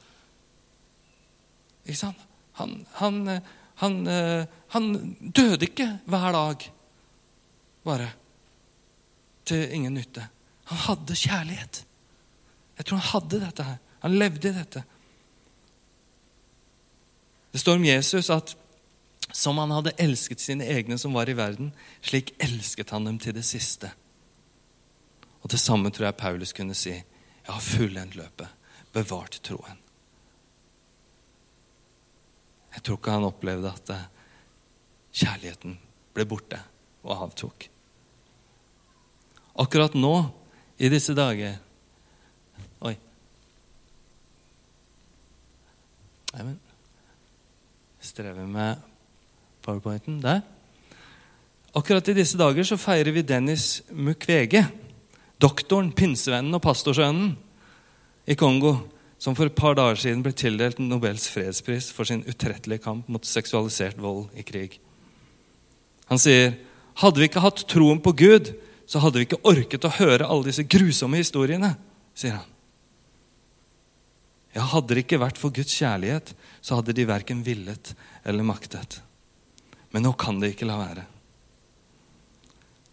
[1.87, 2.25] Ikke sant?
[2.59, 3.21] Han, han,
[3.83, 3.97] han,
[4.73, 4.87] han
[5.21, 6.65] døde ikke hver dag
[7.87, 8.09] bare
[9.47, 10.25] til ingen nytte.
[10.73, 11.83] Han hadde kjærlighet.
[12.77, 13.79] Jeg tror han hadde dette her.
[14.03, 14.83] Han levde i dette.
[17.53, 18.57] Det står om Jesus at
[19.33, 23.35] som han hadde elsket sine egne som var i verden, slik elsket han dem til
[23.37, 23.91] det siste.
[25.43, 26.91] Og Det samme tror jeg Paulus kunne si.
[26.91, 28.49] Jeg har fullendt løpet,
[28.93, 29.79] bevart troen.
[32.75, 34.09] Jeg tror ikke han opplevde at eh,
[35.17, 35.79] kjærligheten
[36.17, 36.59] ble borte
[37.07, 37.69] og avtok.
[39.63, 40.17] Akkurat nå,
[40.77, 41.55] i disse dager
[42.85, 42.93] Oi.
[46.35, 46.59] Neimen
[48.05, 48.83] strever med
[49.67, 50.45] powerpointen der.
[51.77, 54.63] Akkurat i disse dager så feirer vi Dennis Mukwege.
[55.43, 57.35] Doktoren, pinsevennen og pastorsønnen
[58.25, 58.79] i Kongo.
[59.19, 63.25] Som for et par dager siden ble tildelt Nobels fredspris for sin utrettelige kamp mot
[63.25, 64.79] seksualisert vold i krig.
[66.09, 66.55] Han sier,
[66.97, 68.55] 'Hadde vi ikke hatt troen på Gud,
[68.87, 71.77] så hadde vi ikke orket å høre alle disse grusomme historiene',
[72.15, 72.51] sier han.
[74.55, 79.03] Ja, hadde det ikke vært for Guds kjærlighet, så hadde de verken villet eller maktet.
[79.95, 81.05] Men nå kan det ikke la være.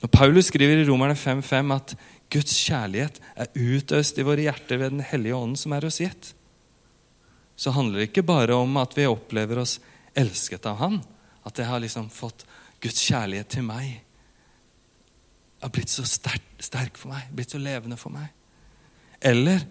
[0.04, 1.96] Når Paulus skriver i Romerne 5.5 at
[2.34, 6.34] Guds kjærlighet er utøst i våre hjerter ved Den hellige ånden som er oss gitt,
[7.56, 9.78] så handler det ikke bare om at vi opplever oss
[10.18, 10.98] elsket av Han,
[11.46, 12.46] at jeg har liksom fått
[12.84, 14.02] Guds kjærlighet til meg
[15.64, 18.28] har blitt så sterk, sterk for meg, blitt så levende for meg.
[19.24, 19.64] Eller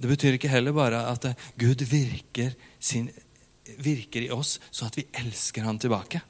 [0.00, 1.26] det betyr ikke heller bare at
[1.60, 3.10] Gud virker, sin,
[3.64, 6.20] virker i oss sånn at vi elsker Han tilbake.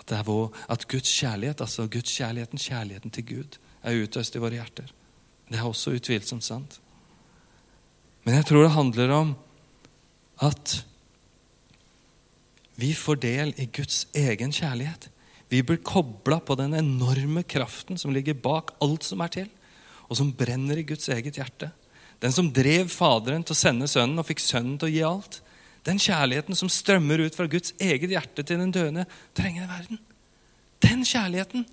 [0.00, 4.58] At, vår, at Guds kjærlighet, altså Guds kjærligheten, kjærligheten til Gud, er utøst i våre
[4.58, 4.90] hjerter.
[5.48, 6.80] Det er også utvilsomt sant.
[8.24, 9.32] Men jeg tror det handler om
[10.44, 10.80] at
[12.80, 15.08] vi får del i Guds egen kjærlighet.
[15.52, 19.50] Vi blir kobla på den enorme kraften som ligger bak alt som er til,
[20.08, 21.70] og som brenner i Guds eget hjerte.
[22.20, 25.40] Den som drev Faderen til å sende Sønnen og fikk Sønnen til å gi alt.
[25.84, 29.04] Den kjærligheten som strømmer ut fra Guds eget hjerte til den døende
[29.36, 30.00] trengende verden.
[30.84, 31.66] Den kjærligheten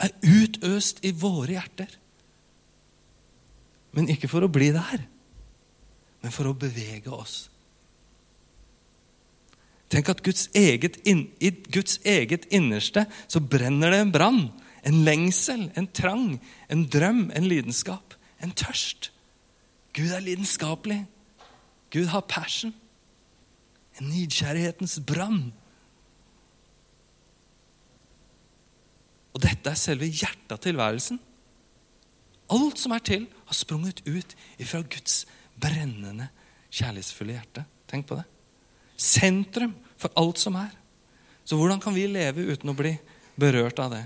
[0.00, 1.96] er utøst i våre hjerter.
[3.96, 5.02] Men ikke for å bli der,
[6.22, 7.48] men for å bevege oss
[9.90, 14.42] Tenk at Guds eget, i Guds eget innerste så brenner det en brann.
[14.86, 16.38] En lengsel, en trang,
[16.70, 19.10] en drøm, en lidenskap, en tørst.
[19.92, 21.02] Gud er lidenskapelig.
[21.90, 22.72] Gud har passion.
[23.98, 25.50] En nidkjærlighetens brann.
[29.34, 31.20] Og dette er selve hjertet av tilværelsen.
[32.50, 35.24] Alt som er til, har sprunget ut ifra Guds
[35.60, 36.30] brennende,
[36.70, 37.66] kjærlighetsfulle hjerte.
[37.90, 38.26] Tenk på det
[39.00, 40.72] sentrum for alt som er.
[41.44, 42.92] Så hvordan kan vi leve uten å bli
[43.40, 44.04] berørt av det?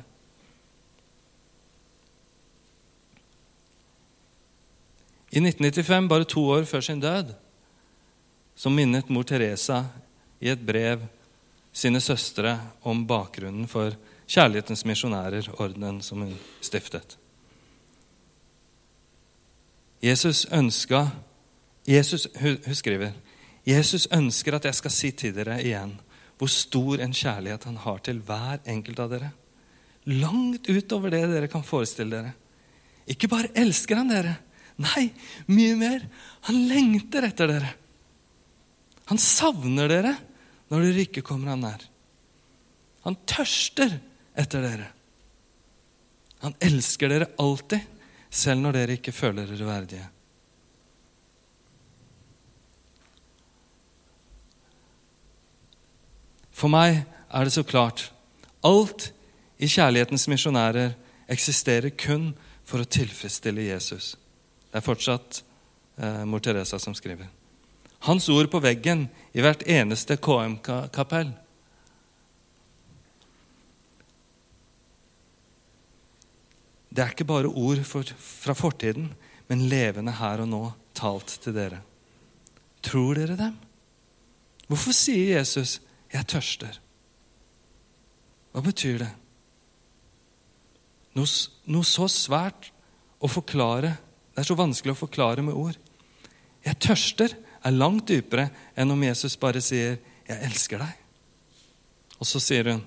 [5.35, 7.33] I 1995, bare to år før sin død,
[8.55, 9.85] så minnet mor Teresa
[10.41, 11.03] i et brev
[11.75, 16.33] sine søstre om bakgrunnen for Kjærlighetens misjonærer, ordenen som hun
[16.65, 17.19] stiftet.
[20.05, 21.07] Jesus ønska
[21.85, 23.13] Jesus, hun skriver
[23.65, 25.95] Jesus ønsker at jeg skal si til dere igjen
[26.41, 29.31] hvor stor en kjærlighet han har til hver enkelt av dere.
[30.11, 32.33] Langt utover det dere kan forestille dere.
[33.09, 34.35] Ikke bare elsker han dere.
[34.83, 35.07] Nei,
[35.47, 36.05] mye mer.
[36.49, 37.71] Han lengter etter dere.
[39.11, 40.15] Han savner dere
[40.73, 41.83] når dere ikke kommer han nær.
[43.05, 43.99] Han tørster
[44.41, 44.89] etter dere.
[46.45, 47.81] Han elsker dere alltid,
[48.35, 50.09] selv når dere ikke føler dere verdige.
[56.55, 58.09] For meg er det så klart.
[58.65, 59.11] Alt
[59.61, 60.95] i kjærlighetens misjonærer
[61.31, 62.31] eksisterer kun
[62.65, 64.15] for å tilfredsstille Jesus.
[64.71, 65.43] Det er fortsatt
[66.01, 67.29] eh, mor Teresa som skriver.
[68.05, 71.31] Hans ord på veggen i hvert eneste KM-kapell.
[76.95, 79.09] Det er ikke bare ord fra fortiden,
[79.49, 80.63] men levende her og nå,
[80.95, 81.81] talt til dere.
[82.85, 83.57] Tror dere dem?
[84.69, 85.81] Hvorfor sier Jesus
[86.13, 86.79] 'Jeg tørster'.
[88.53, 89.11] Hva betyr det?
[91.15, 91.27] Noe,
[91.67, 92.71] noe, så svært
[93.21, 93.97] å forklare.
[94.35, 95.77] Det er så vanskelig å forklare med ord.
[96.65, 99.99] 'Jeg tørster' er langt dypere enn om Jesus bare sier
[100.29, 101.01] 'Jeg elsker deg'.
[102.21, 102.85] Og så sier hun,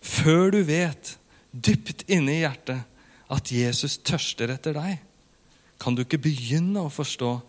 [0.00, 1.18] 'Før du vet
[1.52, 2.84] dypt inne i hjertet
[3.30, 4.98] at Jesus tørster etter deg',
[5.78, 7.40] kan du ikke begynne å forstå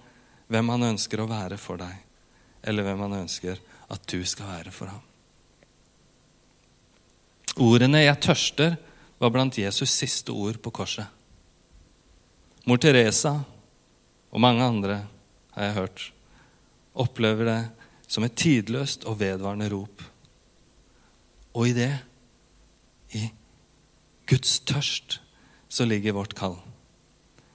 [0.47, 1.95] hvem han ønsker å være for deg,
[2.63, 5.01] eller hvem han ønsker at du skal være for ham.
[7.57, 8.77] Ordene 'jeg tørster'
[9.19, 11.05] var blant Jesus' siste ord på korset.
[12.65, 13.43] Mor Teresa
[14.31, 15.07] og mange andre,
[15.51, 16.11] har jeg hørt,
[16.93, 17.61] opplever det
[18.07, 20.03] som et tidløst og vedvarende rop.
[21.53, 21.91] Og i det,
[23.17, 23.27] i
[24.29, 25.19] Guds tørst,
[25.69, 26.57] så ligger vårt kall.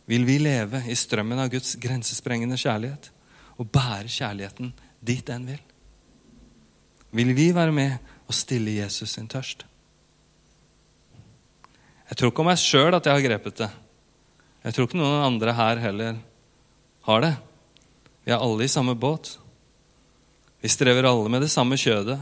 [0.09, 3.11] Vil vi leve i strømmen av Guds grensesprengende kjærlighet
[3.59, 4.73] og bære kjærligheten
[5.05, 5.61] dit den vil?
[7.15, 9.65] Vil vi være med og stille Jesus sin tørst?
[12.09, 13.69] Jeg tror ikke om meg sjøl at jeg har grepet det.
[14.65, 16.17] Jeg tror ikke noen andre her heller
[17.09, 17.35] har det.
[18.29, 19.39] Vi er alle i samme båt.
[20.61, 22.19] Vi strever alle med det samme kjødet.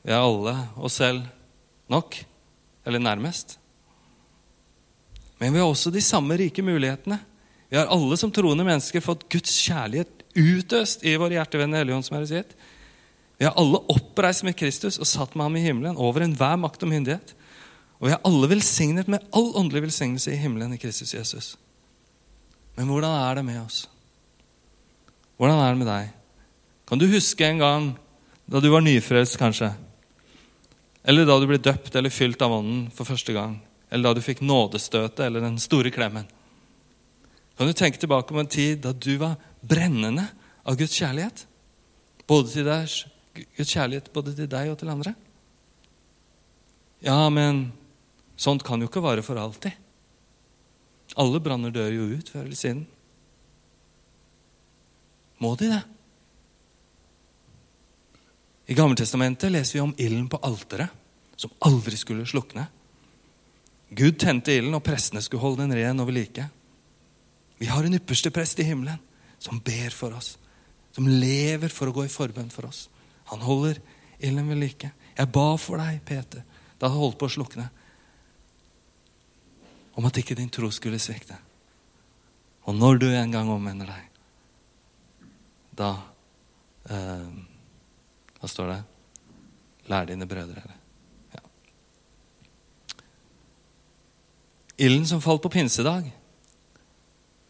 [0.00, 1.26] Vi er alle oss selv
[1.92, 2.14] nok,
[2.88, 3.58] eller nærmest.
[5.36, 7.18] Men vi har også de samme rike mulighetene.
[7.68, 12.16] Vi har alle som troende mennesker fått Guds kjærlighet utøst i vår hjertevennlige Helligånd, som
[12.16, 12.54] er sitt.
[13.36, 16.86] Vi har alle oppreist med Kristus og satt med ham i himmelen over enhver makt
[16.86, 17.34] og myndighet.
[18.00, 21.50] Og vi er alle velsignet med all åndelig velsignelse i himmelen i Kristus Jesus.
[22.80, 23.82] Men hvordan er det med oss?
[25.36, 26.12] Hvordan er det med deg?
[26.88, 27.90] Kan du huske en gang
[28.46, 29.72] da du var nyfrelst, kanskje?
[31.06, 33.58] Eller da du ble døpt eller fylt av Ånden for første gang?
[33.90, 36.26] Eller da du fikk nådestøtet eller den store klemmen?
[37.56, 40.26] Kan du tenke tilbake på en tid da du var brennende
[40.66, 41.44] av Guds kjærlighet?
[42.26, 42.96] Både til deg,
[43.56, 45.14] Guds kjærlighet både til deg og til andre?
[47.04, 47.68] Ja, men
[48.40, 49.74] sånt kan jo ikke vare for alltid.
[51.16, 52.84] Alle branner dør jo ut før eller siden.
[55.42, 55.82] Må de det?
[58.66, 60.90] I Gammeltestamentet leser vi om ilden på alteret,
[61.36, 62.66] som aldri skulle slukne.
[63.94, 66.48] Gud tente ilden, og prestene skulle holde den ren og ved like.
[67.60, 68.98] Vi har en ypperste prest i himmelen
[69.38, 70.34] som ber for oss,
[70.92, 72.86] som lever for å gå i forbønn for oss.
[73.30, 73.78] Han holder
[74.18, 74.90] ilden ved like.
[75.16, 76.42] Jeg ba for deg, Peter,
[76.80, 77.68] da det holdt på å slukne,
[79.96, 81.38] om at ikke din tro skulle svikte.
[82.66, 84.15] Og når du en gang omvender deg,
[85.76, 85.92] da
[86.90, 87.28] eh,
[88.40, 88.80] Hva står det?
[89.90, 90.62] Lær dine brødre.
[90.64, 90.78] Eller?
[91.34, 91.42] Ja.
[94.88, 96.08] Ilden som falt på pinsedag.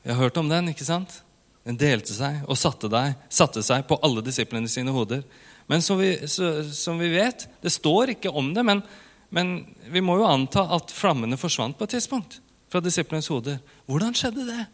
[0.02, 1.22] Vi har hørt om den, ikke sant?
[1.66, 5.24] Den delte seg og satte, deg, satte seg på alle disiplene sine hoder.
[5.66, 8.84] Men som vi, så, som vi, vet Det står ikke om det, men,
[9.34, 9.56] men
[9.90, 12.38] vi må jo anta at flammene forsvant på et tidspunkt
[12.70, 13.58] fra disiplenes hoder.
[13.90, 14.66] Hvordan skjedde det?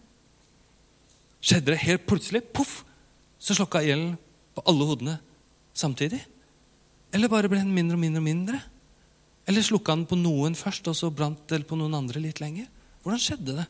[1.41, 2.45] Skjedde det helt plutselig?
[2.53, 2.83] Poff!
[3.43, 4.15] Så slokka ilden
[4.55, 5.17] på alle hodene
[5.75, 6.21] samtidig?
[7.13, 8.61] Eller bare ble den mindre og mindre og mindre?
[9.51, 12.69] Eller slukka den på noen først, og så brant det på noen andre litt lenger?
[13.03, 13.67] Hvordan skjedde det?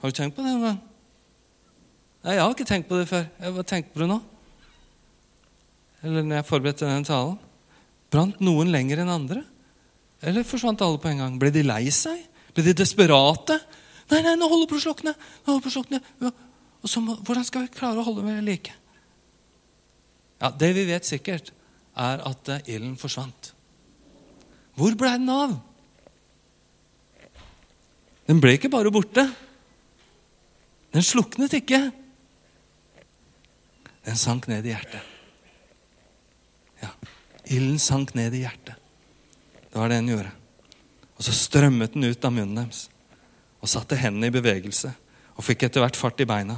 [0.00, 0.82] Har du tenkt på det noen gang?
[2.20, 3.24] Nei, jeg har ikke tenkt på det før.
[3.40, 4.18] Jeg har tenkt på det nå.
[6.04, 7.38] Eller når jeg forberedte denne talen.
[8.12, 9.42] Brant noen lenger enn andre?
[10.20, 11.40] Eller forsvant alle på en gang?
[11.40, 12.20] Ble de lei seg?
[12.52, 13.56] Ble de desperate?
[14.10, 15.14] Nei, nei, nå holder på å slukne!
[15.14, 16.00] Nå holder på å slukne.
[16.80, 18.74] Og så må, Hvordan skal vi klare å holde med like?
[20.40, 21.52] Ja, Det vi vet sikkert,
[21.96, 23.52] er at eh, ilden forsvant.
[24.78, 25.58] Hvor ble den av?
[28.30, 29.26] Den ble ikke bare borte.
[30.94, 31.82] Den sluknet ikke.
[34.06, 35.02] Den sank ned i hjertet.
[36.80, 36.94] Ja,
[37.50, 38.78] Ilden sank ned i hjertet.
[39.70, 40.32] Det var det den gjorde.
[41.18, 42.86] Og så strømmet den ut av munnen deres
[43.60, 44.88] og satte hendene i bevegelse
[45.34, 46.56] og fikk etter hvert fart i beina.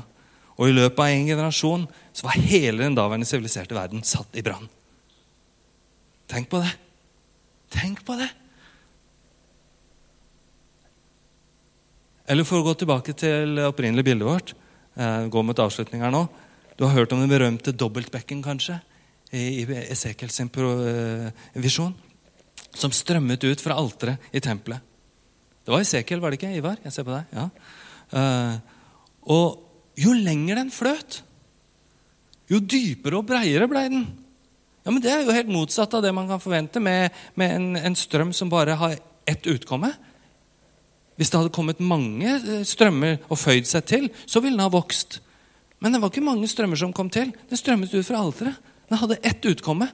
[0.59, 4.45] Og i løpet av en generasjon så var hele den daværende siviliserte verden satt i
[4.45, 4.69] brann.
[6.29, 6.73] Tenk på det.
[7.73, 8.29] Tenk på det.
[12.31, 14.55] Eller for å gå tilbake til det opprinnelige bildet vårt,
[14.97, 16.29] eh, gå mot avslutning her nå.
[16.79, 18.81] Du har hørt om den berømte dobbeltbekken, kanskje,
[19.33, 21.95] i Esekiel sin eh, visjon
[22.75, 24.81] som strømmet ut fra alteret i tempelet.
[25.65, 26.77] Det var Esekiel, var det ikke, Ivar?
[26.85, 27.25] Jeg ser på deg.
[27.37, 27.49] Ja.
[28.13, 28.57] Uh,
[29.31, 31.21] og jo lenger den fløt,
[32.51, 34.07] jo dypere og breiere ble den.
[34.83, 37.69] Ja, men Det er jo helt motsatt av det man kan forvente med, med en,
[37.77, 39.93] en, strøm som bare har ett utkomme.
[41.17, 44.73] Hvis det hadde kommet mange eh, strømmer og føyd seg til, så ville den ha
[44.73, 45.21] vokst.
[45.79, 47.31] Men det var ikke mange strømmer som kom til.
[47.51, 48.59] Den strømmet ut fra alteret.
[48.91, 49.87] Den hadde ett utkomme.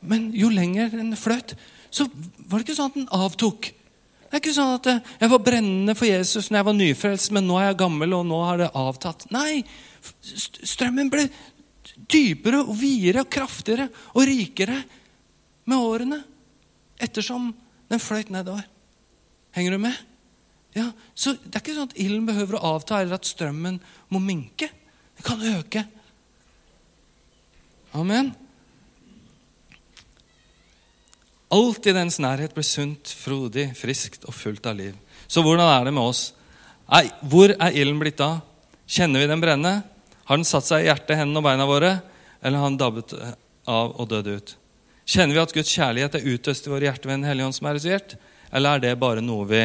[0.00, 1.56] Men jo lenger den fløt,
[1.90, 2.06] så
[2.46, 3.72] var det ikke sånn at den avtok.
[4.30, 7.32] Det er ikke sånn at eh, jeg var brennende for Jesus når jeg var nyfrelst,
[7.34, 9.26] men nå er jeg gammel, og nå har det avtatt.
[9.34, 9.64] Nei,
[10.30, 11.24] strømmen ble
[12.10, 14.76] dypere og videre og kraftigere og rikere
[15.66, 16.20] med årene.
[17.02, 17.50] Ettersom
[17.90, 18.62] den fløyt nedover.
[19.56, 19.98] Henger du med?
[20.78, 23.80] Ja, så Det er ikke sånn at ilden behøver å avta, eller at strømmen
[24.14, 24.70] må minke.
[25.18, 25.82] Den kan øke.
[27.98, 28.30] Amen.
[31.50, 34.94] Alt i dens nærhet ble sunt, frodig, friskt og fullt av liv.
[35.26, 36.22] Så hvordan er det med oss?
[37.26, 38.38] Hvor er ilden blitt av?
[38.90, 39.72] Kjenner vi den brenne?
[40.30, 41.92] Har den satt seg i hjertet, hendene og beina våre?
[42.38, 43.14] Eller har den dabbet
[43.66, 44.54] av og dødd ut?
[45.10, 47.66] Kjenner vi at Guds kjærlighet er utøst i våre hjerter ved en hellige ånd som
[47.66, 48.14] er resert?
[48.54, 49.64] Eller er det bare noe vi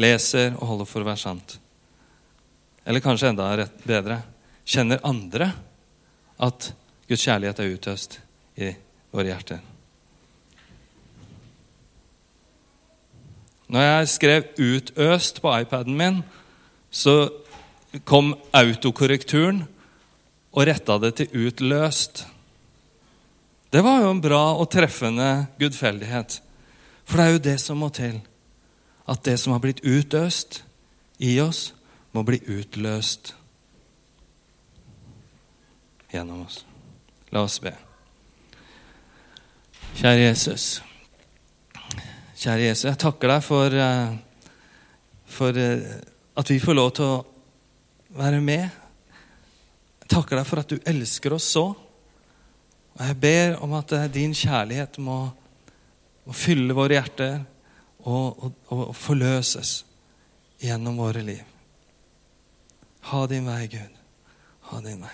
[0.00, 1.58] leser og holder for å være sant?
[2.88, 3.52] Eller kanskje enda
[3.84, 4.22] bedre
[4.68, 5.52] kjenner andre
[6.40, 6.70] at
[7.08, 8.20] Guds kjærlighet er utøst
[8.56, 8.72] i
[9.12, 9.67] våre hjerter?
[13.68, 16.22] Når jeg skrev 'utøst' på iPaden min,
[16.90, 17.28] så
[18.04, 19.66] kom autokorrekturen
[20.52, 22.26] og retta det til utløst.
[23.72, 26.42] Det var jo en bra og treffende gudfeldighet.
[27.04, 28.20] For det er jo det som må til.
[29.08, 30.64] At det som har blitt utøst
[31.18, 31.74] i oss,
[32.12, 33.34] må bli utløst
[36.12, 36.64] gjennom oss.
[37.32, 37.74] La oss be.
[39.98, 40.78] Kjære Jesus.
[42.38, 44.10] Kjære Jesus, jeg takker deg for, eh,
[45.26, 45.96] for eh,
[46.38, 47.16] at vi får lov til å
[48.14, 48.68] være med.
[50.04, 51.64] Jeg takker deg for at du elsker oss så.
[52.94, 55.18] Og jeg ber om at eh, din kjærlighet må,
[56.28, 57.40] må fylle våre hjerter
[58.06, 59.80] og, og, og forløses
[60.62, 61.42] gjennom våre liv.
[63.10, 63.98] Ha din vei, Gud.
[64.70, 65.06] Ha din vei.